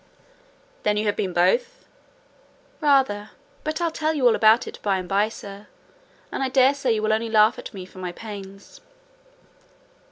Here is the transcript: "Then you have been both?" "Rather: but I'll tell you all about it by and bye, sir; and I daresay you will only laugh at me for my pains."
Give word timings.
"Then 0.81 0.97
you 0.97 1.05
have 1.05 1.15
been 1.15 1.31
both?" 1.31 1.85
"Rather: 2.79 3.29
but 3.63 3.79
I'll 3.79 3.91
tell 3.91 4.15
you 4.15 4.25
all 4.27 4.33
about 4.33 4.65
it 4.65 4.79
by 4.81 4.97
and 4.97 5.07
bye, 5.07 5.29
sir; 5.29 5.67
and 6.31 6.41
I 6.41 6.49
daresay 6.49 6.95
you 6.95 7.03
will 7.03 7.13
only 7.13 7.29
laugh 7.29 7.59
at 7.59 7.71
me 7.71 7.85
for 7.85 7.99
my 7.99 8.11
pains." 8.11 8.81